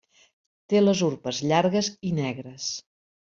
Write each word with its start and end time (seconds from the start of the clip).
Té 0.73 0.79
les 0.81 1.03
urpes 1.07 1.41
llargues 1.51 1.91
i 2.09 2.15
negres. 2.21 2.71